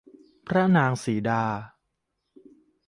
[0.47, 1.43] พระนางสีดา